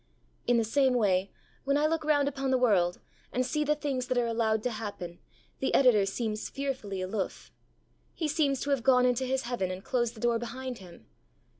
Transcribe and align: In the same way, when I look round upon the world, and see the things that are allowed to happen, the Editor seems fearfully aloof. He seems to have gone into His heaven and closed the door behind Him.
In 0.47 0.57
the 0.57 0.63
same 0.63 0.95
way, 0.95 1.29
when 1.63 1.77
I 1.77 1.85
look 1.85 2.03
round 2.03 2.27
upon 2.27 2.49
the 2.49 2.57
world, 2.57 2.99
and 3.31 3.45
see 3.45 3.63
the 3.63 3.75
things 3.75 4.07
that 4.07 4.17
are 4.17 4.25
allowed 4.25 4.63
to 4.63 4.71
happen, 4.71 5.19
the 5.59 5.75
Editor 5.75 6.07
seems 6.07 6.49
fearfully 6.49 7.03
aloof. 7.03 7.51
He 8.15 8.27
seems 8.27 8.61
to 8.61 8.71
have 8.71 8.81
gone 8.81 9.05
into 9.05 9.25
His 9.27 9.43
heaven 9.43 9.69
and 9.69 9.83
closed 9.83 10.15
the 10.15 10.19
door 10.19 10.39
behind 10.39 10.79
Him. 10.79 11.05